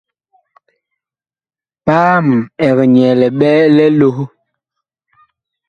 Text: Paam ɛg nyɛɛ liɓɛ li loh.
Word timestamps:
Paam 1.85 2.27
ɛg 2.67 2.77
nyɛɛ 2.93 3.13
liɓɛ 3.21 3.53
li 3.75 3.85
loh. 3.99 4.17